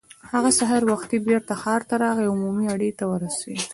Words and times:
هغه 0.31 0.49
سهار 0.59 0.81
وختي 0.91 1.17
بېرته 1.27 1.53
ښار 1.61 1.81
ته 1.89 1.95
راغی 2.03 2.23
او 2.27 2.33
عمومي 2.37 2.65
اډې 2.73 2.91
ته 2.99 3.03
ورسېد. 3.11 3.59